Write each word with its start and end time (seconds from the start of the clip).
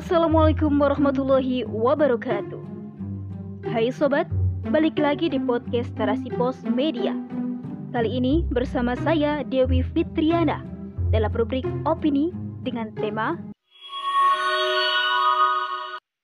Assalamualaikum 0.00 0.80
warahmatullahi 0.80 1.68
wabarakatuh. 1.68 2.56
Hai 3.68 3.92
sobat, 3.92 4.24
balik 4.72 4.96
lagi 4.96 5.28
di 5.28 5.36
podcast 5.36 5.92
Narasi 6.00 6.32
Pos 6.40 6.56
Media. 6.64 7.12
Kali 7.92 8.08
ini 8.08 8.48
bersama 8.48 8.96
saya 8.96 9.44
Dewi 9.44 9.84
Fitriana 9.84 10.64
dalam 11.12 11.28
rubrik 11.36 11.68
opini 11.84 12.32
dengan 12.64 12.96
tema 12.96 13.36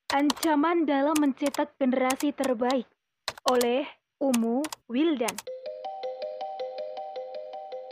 Ancaman 0.09 0.89
dalam 0.89 1.21
mencetak 1.21 1.77
generasi 1.77 2.33
terbaik 2.33 2.89
oleh 3.45 3.85
Umu 4.25 4.65
Wildan. 4.89 5.37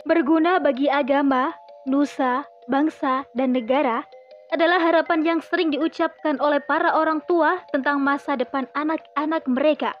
Berguna 0.09 0.57
bagi 0.57 0.89
agama, 0.89 1.53
nusa, 1.85 2.41
bangsa, 2.65 3.29
dan 3.37 3.53
negara 3.53 4.01
adalah 4.55 4.79
harapan 4.79 5.19
yang 5.27 5.39
sering 5.43 5.67
diucapkan 5.75 6.39
oleh 6.39 6.63
para 6.63 6.95
orang 6.95 7.19
tua 7.27 7.59
tentang 7.75 7.99
masa 7.99 8.39
depan 8.39 8.63
anak-anak 8.71 9.43
mereka. 9.51 9.91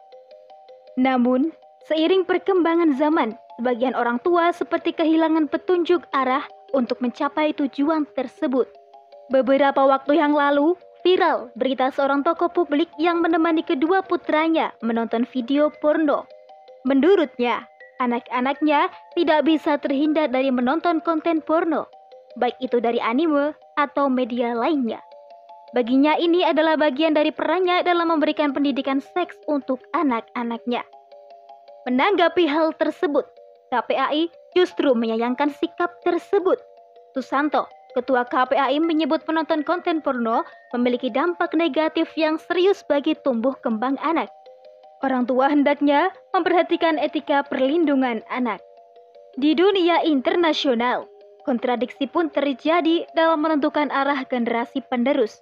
Namun, 0.95 1.51
seiring 1.91 2.23
perkembangan 2.23 2.95
zaman, 2.95 3.35
sebagian 3.59 3.91
orang 3.99 4.15
tua 4.23 4.55
seperti 4.55 4.95
kehilangan 4.95 5.51
petunjuk 5.51 6.07
arah 6.15 6.47
untuk 6.71 7.03
mencapai 7.03 7.51
tujuan 7.59 8.07
tersebut. 8.15 8.71
Beberapa 9.27 9.83
waktu 9.83 10.23
yang 10.23 10.31
lalu, 10.31 10.79
viral 11.03 11.51
berita 11.59 11.91
seorang 11.91 12.23
tokoh 12.23 12.47
publik 12.47 12.87
yang 12.95 13.19
menemani 13.19 13.59
kedua 13.59 14.07
putranya 14.07 14.71
menonton 14.79 15.27
video 15.27 15.67
porno. 15.83 16.23
Menurutnya, 16.87 17.67
anak-anaknya 17.99 18.87
tidak 19.19 19.43
bisa 19.43 19.75
terhindar 19.83 20.31
dari 20.31 20.47
menonton 20.47 21.03
konten 21.03 21.43
porno, 21.43 21.91
baik 22.39 22.55
itu 22.63 22.79
dari 22.79 23.03
anime 23.03 23.51
atau 23.75 24.11
media 24.11 24.55
lainnya. 24.55 24.99
Baginya 25.75 26.15
ini 26.15 26.43
adalah 26.47 26.79
bagian 26.79 27.11
dari 27.11 27.35
perannya 27.35 27.83
dalam 27.83 28.07
memberikan 28.11 28.55
pendidikan 28.55 29.03
seks 29.03 29.35
untuk 29.51 29.83
anak-anaknya. 29.91 30.87
Menanggapi 31.83 32.47
hal 32.47 32.71
tersebut, 32.79 33.27
KPAI 33.75 34.31
justru 34.55 34.95
menyayangkan 34.95 35.51
sikap 35.51 35.91
tersebut. 36.07 36.57
Susanto, 37.11 37.67
Ketua 37.95 38.27
KPAI 38.27 38.83
menyebut 38.83 39.23
penonton 39.23 39.63
konten 39.63 40.03
porno 40.03 40.43
memiliki 40.75 41.07
dampak 41.07 41.55
negatif 41.55 42.11
yang 42.19 42.35
serius 42.35 42.83
bagi 42.83 43.15
tumbuh 43.23 43.55
kembang 43.63 43.95
anak. 44.03 44.27
Orang 44.99 45.23
tua 45.23 45.47
hendaknya 45.47 46.11
memperhatikan 46.35 46.99
etika 46.99 47.47
perlindungan 47.47 48.19
anak. 48.27 48.59
Di 49.39 49.55
dunia 49.55 50.03
internasional, 50.03 51.07
kontradiksi 51.45 52.09
pun 52.09 52.33
terjadi 52.33 53.05
dalam 53.13 53.45
menentukan 53.45 53.93
arah 53.93 54.25
generasi 54.25 54.81
penerus. 54.89 55.39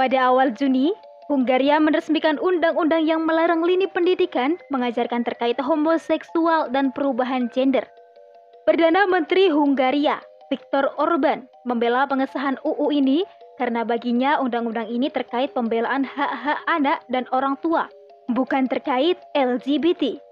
Pada 0.00 0.32
awal 0.32 0.56
Juni, 0.56 0.96
Hungaria 1.28 1.76
meresmikan 1.82 2.38
undang-undang 2.38 3.02
yang 3.02 3.26
melarang 3.26 3.60
lini 3.60 3.90
pendidikan 3.90 4.56
mengajarkan 4.70 5.26
terkait 5.26 5.58
homoseksual 5.58 6.70
dan 6.70 6.94
perubahan 6.94 7.50
gender. 7.50 7.82
Perdana 8.64 9.04
Menteri 9.10 9.50
Hungaria, 9.50 10.22
Viktor 10.48 10.94
Orban 10.98 11.50
membela 11.66 12.06
pengesahan 12.06 12.58
UU 12.62 12.94
ini 12.94 13.26
karena 13.58 13.82
baginya 13.82 14.38
undang-undang 14.38 14.86
ini 14.86 15.10
terkait 15.10 15.50
pembelaan 15.50 16.06
hak-hak 16.06 16.62
anak 16.70 17.02
dan 17.10 17.26
orang 17.34 17.58
tua, 17.58 17.90
bukan 18.30 18.70
terkait 18.70 19.18
LGBT. 19.34 20.22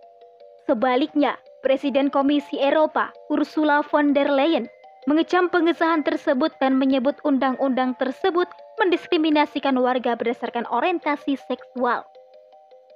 Sebaliknya, 0.70 1.34
Presiden 1.64 2.12
Komisi 2.12 2.60
Eropa 2.60 3.10
Ursula 3.32 3.80
von 3.82 4.12
der 4.12 4.28
Leyen 4.28 4.68
mengecam 5.04 5.52
pengesahan 5.52 6.00
tersebut 6.00 6.52
dan 6.60 6.80
menyebut 6.80 7.20
undang-undang 7.24 7.92
tersebut 8.00 8.48
mendiskriminasikan 8.80 9.76
warga 9.76 10.16
berdasarkan 10.16 10.64
orientasi 10.72 11.36
seksual. 11.36 12.04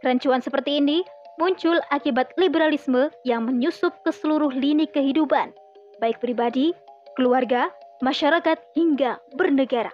Kerancuan 0.01 0.41
seperti 0.41 0.81
ini 0.81 1.05
muncul 1.39 1.79
akibat 1.95 2.35
liberalisme 2.35 3.13
yang 3.23 3.47
menyusup 3.47 3.95
ke 4.03 4.11
seluruh 4.11 4.51
lini 4.51 4.91
kehidupan, 4.91 5.55
baik 6.03 6.19
pribadi, 6.19 6.75
keluarga, 7.15 7.71
masyarakat, 8.03 8.59
hingga 8.75 9.19
bernegara. 9.39 9.91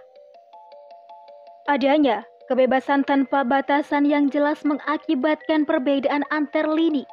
Adanya 1.64 2.24
kebebasan 2.48 3.08
tanpa 3.08 3.40
batasan 3.40 4.04
yang 4.04 4.28
jelas 4.28 4.60
mengakibatkan 4.68 5.64
perbedaan 5.64 6.24
antar 6.28 6.68
lini. 6.68 7.08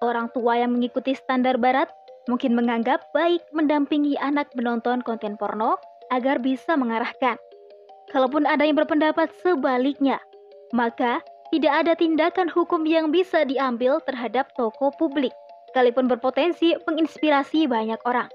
Orang 0.00 0.32
tua 0.32 0.56
yang 0.56 0.72
mengikuti 0.72 1.12
standar 1.12 1.60
barat 1.60 1.92
mungkin 2.30 2.54
menganggap 2.54 3.10
baik 3.10 3.42
mendampingi 3.50 4.14
anak 4.22 4.46
menonton 4.54 5.02
konten 5.02 5.34
porno 5.34 5.74
agar 6.14 6.38
bisa 6.38 6.78
mengarahkan. 6.78 7.34
Kalaupun 8.14 8.46
ada 8.46 8.62
yang 8.62 8.78
berpendapat 8.78 9.34
sebaliknya, 9.42 10.22
maka 10.70 11.18
tidak 11.50 11.82
ada 11.82 11.92
tindakan 11.98 12.46
hukum 12.46 12.86
yang 12.86 13.10
bisa 13.10 13.42
diambil 13.42 13.98
terhadap 14.06 14.50
toko 14.54 14.94
publik, 14.94 15.34
sekalipun 15.70 16.06
berpotensi 16.06 16.78
menginspirasi 16.86 17.66
banyak 17.66 17.98
orang. 18.06 18.30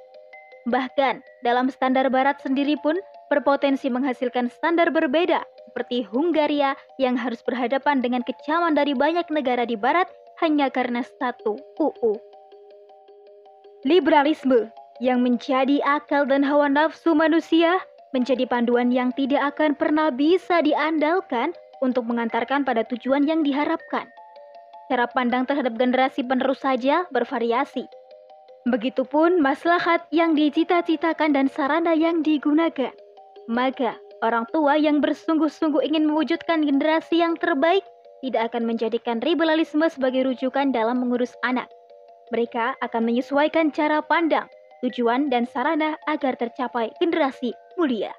Bahkan, 0.67 1.23
dalam 1.47 1.71
standar 1.71 2.11
barat 2.11 2.39
sendiri 2.43 2.75
pun 2.83 2.99
berpotensi 3.31 3.87
menghasilkan 3.87 4.51
standar 4.51 4.91
berbeda 4.91 5.43
seperti 5.69 6.07
Hungaria 6.07 6.75
yang 6.95 7.19
harus 7.19 7.43
berhadapan 7.43 7.99
dengan 7.99 8.23
kecaman 8.23 8.79
dari 8.79 8.95
banyak 8.95 9.27
negara 9.27 9.67
di 9.67 9.75
barat 9.75 10.07
hanya 10.39 10.71
karena 10.71 11.03
satu 11.19 11.59
UU. 11.79 12.34
Liberalisme 13.85 14.73
yang 14.97 15.21
menjadi 15.21 15.77
akal 15.85 16.25
dan 16.25 16.41
hawa 16.41 16.65
nafsu 16.65 17.13
manusia 17.13 17.77
menjadi 18.17 18.49
panduan 18.49 18.89
yang 18.89 19.13
tidak 19.13 19.53
akan 19.53 19.77
pernah 19.77 20.09
bisa 20.09 20.65
diandalkan 20.65 21.53
untuk 21.85 22.09
mengantarkan 22.09 22.65
pada 22.65 22.81
tujuan 22.89 23.29
yang 23.29 23.45
diharapkan. 23.45 24.09
Cara 24.89 25.05
pandang 25.05 25.45
terhadap 25.45 25.77
generasi 25.77 26.25
penerus 26.25 26.65
saja 26.65 27.05
bervariasi, 27.13 27.85
Begitupun 28.65 29.45
maslahat 29.45 30.09
yang 30.09 30.33
dicita-citakan 30.33 31.37
dan 31.37 31.45
sarana 31.45 31.93
yang 31.93 32.25
digunakan. 32.25 32.89
Maka, 33.45 33.93
orang 34.25 34.49
tua 34.49 34.73
yang 34.73 35.05
bersungguh-sungguh 35.05 35.85
ingin 35.85 36.09
mewujudkan 36.09 36.65
generasi 36.65 37.21
yang 37.21 37.37
terbaik 37.37 37.85
tidak 38.25 38.49
akan 38.49 38.65
menjadikan 38.65 39.21
liberalisme 39.21 39.85
sebagai 39.85 40.25
rujukan 40.25 40.73
dalam 40.73 40.97
mengurus 40.97 41.37
anak. 41.45 41.69
Mereka 42.33 42.81
akan 42.81 43.01
menyesuaikan 43.05 43.69
cara 43.69 44.01
pandang, 44.01 44.49
tujuan, 44.81 45.29
dan 45.29 45.45
sarana 45.45 45.93
agar 46.09 46.33
tercapai 46.33 46.89
generasi 46.97 47.53
mulia. 47.77 48.13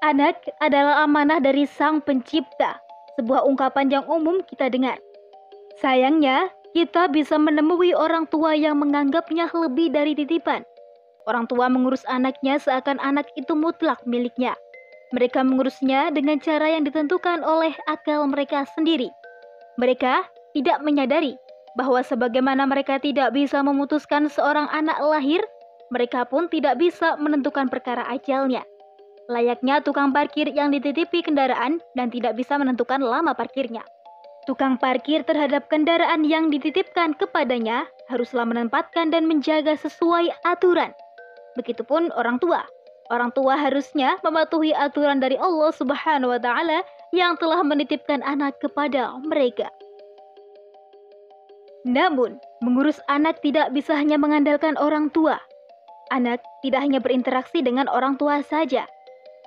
Anak 0.00 0.44
adalah 0.60 1.04
amanah 1.04 1.40
dari 1.40 1.68
Sang 1.68 2.00
Pencipta, 2.00 2.80
sebuah 3.20 3.44
ungkapan 3.44 3.92
yang 3.92 4.04
umum 4.08 4.40
kita 4.44 4.72
dengar. 4.72 4.96
Sayangnya, 5.80 6.48
kita 6.72 7.08
bisa 7.08 7.36
menemui 7.40 7.96
orang 7.96 8.28
tua 8.28 8.52
yang 8.52 8.80
menganggapnya 8.80 9.48
lebih 9.52 9.92
dari 9.92 10.12
titipan. 10.12 10.64
Orang 11.24 11.48
tua 11.48 11.66
mengurus 11.72 12.04
anaknya 12.06 12.60
seakan 12.60 13.00
anak 13.00 13.26
itu 13.34 13.56
mutlak 13.56 14.00
miliknya. 14.04 14.54
Mereka 15.16 15.42
mengurusnya 15.42 16.12
dengan 16.12 16.38
cara 16.38 16.70
yang 16.70 16.84
ditentukan 16.84 17.40
oleh 17.42 17.72
akal 17.88 18.28
mereka 18.28 18.68
sendiri. 18.76 19.10
Mereka 19.80 20.28
tidak 20.54 20.80
menyadari 20.84 21.36
bahwa 21.76 22.00
sebagaimana 22.00 22.64
mereka 22.64 22.96
tidak 22.96 23.36
bisa 23.36 23.60
memutuskan 23.60 24.26
seorang 24.32 24.66
anak 24.72 24.96
lahir, 25.04 25.44
mereka 25.92 26.26
pun 26.26 26.48
tidak 26.48 26.80
bisa 26.80 27.14
menentukan 27.20 27.68
perkara 27.68 28.02
ajalnya. 28.10 28.64
Layaknya 29.28 29.82
tukang 29.82 30.10
parkir 30.10 30.50
yang 30.50 30.72
dititipi 30.72 31.22
kendaraan 31.22 31.82
dan 31.94 32.08
tidak 32.10 32.38
bisa 32.38 32.56
menentukan 32.56 33.02
lama 33.02 33.36
parkirnya. 33.36 33.82
Tukang 34.46 34.78
parkir 34.78 35.26
terhadap 35.26 35.66
kendaraan 35.66 36.22
yang 36.22 36.54
dititipkan 36.54 37.18
kepadanya 37.18 37.90
haruslah 38.06 38.46
menempatkan 38.46 39.10
dan 39.10 39.26
menjaga 39.26 39.74
sesuai 39.74 40.30
aturan. 40.46 40.94
Begitupun 41.58 42.14
orang 42.14 42.38
tua. 42.38 42.62
Orang 43.10 43.34
tua 43.34 43.58
harusnya 43.58 44.18
mematuhi 44.22 44.70
aturan 44.74 45.18
dari 45.18 45.34
Allah 45.38 45.70
Subhanahu 45.74 46.30
wa 46.30 46.40
taala 46.42 46.86
yang 47.10 47.34
telah 47.38 47.62
menitipkan 47.66 48.22
anak 48.22 48.58
kepada 48.62 49.14
mereka. 49.26 49.66
Namun, 51.86 52.42
mengurus 52.66 52.98
anak 53.06 53.38
tidak 53.46 53.70
bisa 53.70 53.94
hanya 53.94 54.18
mengandalkan 54.18 54.74
orang 54.76 55.06
tua. 55.14 55.38
Anak 56.10 56.42
tidak 56.66 56.82
hanya 56.82 56.98
berinteraksi 56.98 57.62
dengan 57.62 57.86
orang 57.86 58.18
tua 58.18 58.42
saja. 58.42 58.90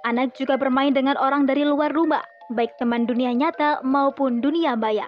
Anak 0.08 0.40
juga 0.40 0.56
bermain 0.56 0.96
dengan 0.96 1.20
orang 1.20 1.44
dari 1.44 1.68
luar 1.68 1.92
rumah 1.92 2.24
baik 2.50 2.82
teman 2.82 3.06
dunia 3.06 3.30
nyata 3.36 3.86
maupun 3.86 4.42
dunia 4.42 4.74
maya. 4.74 5.06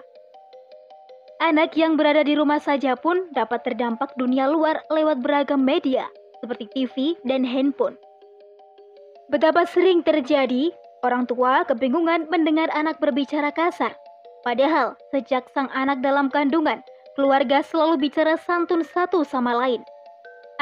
Anak 1.42 1.74
yang 1.74 1.98
berada 1.98 2.22
di 2.22 2.38
rumah 2.38 2.62
saja 2.62 2.94
pun 2.94 3.26
dapat 3.34 3.66
terdampak 3.66 4.14
dunia 4.14 4.46
luar 4.46 4.78
lewat 4.94 5.18
beragam 5.26 5.58
media 5.58 6.06
seperti 6.38 6.70
TV 6.70 7.18
dan 7.26 7.42
handphone. 7.42 7.98
Betapa 9.26 9.66
sering 9.66 10.06
terjadi 10.06 10.70
orang 11.02 11.26
tua 11.26 11.66
kebingungan 11.66 12.30
mendengar 12.30 12.70
anak 12.70 13.02
berbicara 13.02 13.50
kasar. 13.50 13.90
Padahal 14.46 14.94
sejak 15.10 15.46
sang 15.50 15.70
anak 15.74 16.02
dalam 16.02 16.30
kandungan, 16.30 16.82
keluarga 17.14 17.60
selalu 17.64 18.08
bicara 18.08 18.38
santun 18.40 18.82
satu 18.84 19.24
sama 19.26 19.52
lain. 19.56 19.84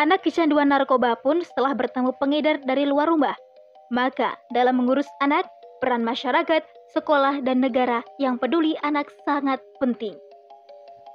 Anak 0.01 0.25
kecanduan 0.25 0.73
narkoba 0.73 1.19
pun 1.21 1.45
setelah 1.45 1.77
bertemu 1.77 2.17
pengedar 2.17 2.57
dari 2.65 2.89
luar 2.89 3.13
rumah. 3.13 3.37
Maka 3.91 4.39
dalam 4.55 4.79
mengurus 4.79 5.07
anak, 5.21 5.45
peran 5.83 6.07
masyarakat, 6.07 6.63
sekolah, 6.95 7.43
dan 7.43 7.61
negara 7.61 8.01
yang 8.23 8.39
peduli 8.39 8.79
anak 8.81 9.11
sangat 9.27 9.59
penting. 9.83 10.15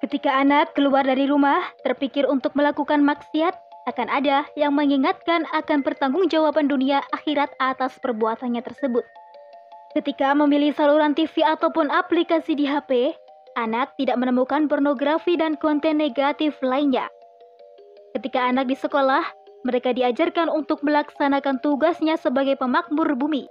Ketika 0.04 0.38
anak 0.38 0.76
keluar 0.76 1.08
dari 1.08 1.26
rumah, 1.26 1.66
terpikir 1.82 2.28
untuk 2.28 2.54
melakukan 2.54 3.02
maksiat, 3.02 3.56
akan 3.86 4.08
ada 4.10 4.46
yang 4.58 4.74
mengingatkan 4.74 5.46
akan 5.54 5.86
pertanggungjawaban 5.86 6.66
dunia 6.70 7.06
akhirat 7.14 7.54
atas 7.62 7.96
perbuatannya 8.02 8.62
tersebut. 8.66 9.06
Ketika 9.96 10.36
memilih 10.36 10.76
saluran 10.76 11.16
TV 11.16 11.46
ataupun 11.46 11.88
aplikasi 11.88 12.58
di 12.58 12.68
HP, 12.68 13.16
anak 13.56 13.96
tidak 13.98 14.20
menemukan 14.20 14.68
pornografi 14.68 15.40
dan 15.40 15.56
konten 15.60 16.00
negatif 16.00 16.56
lainnya. 16.64 17.08
Ketika 18.16 18.48
anak 18.48 18.72
di 18.72 18.78
sekolah, 18.80 19.24
mereka 19.66 19.92
diajarkan 19.92 20.48
untuk 20.48 20.80
melaksanakan 20.86 21.60
tugasnya 21.60 22.16
sebagai 22.16 22.56
pemakmur 22.56 23.18
bumi. 23.18 23.50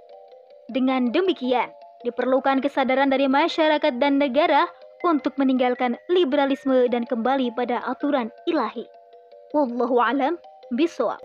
Dengan 0.71 1.13
demikian, 1.13 1.69
diperlukan 2.07 2.63
kesadaran 2.63 3.11
dari 3.11 3.29
masyarakat 3.29 4.01
dan 4.01 4.17
negara 4.17 4.65
untuk 5.05 5.37
meninggalkan 5.37 5.99
liberalisme 6.09 6.89
dan 6.89 7.05
kembali 7.05 7.53
pada 7.53 7.83
aturan 7.85 8.33
ilahi. 8.49 8.89
Wallahu 9.53 10.01
alam 10.01 10.41
bisawab. 10.73 11.21